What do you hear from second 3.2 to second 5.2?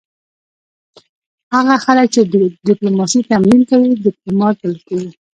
تمرین کوي ډیپلومات بلل کیږي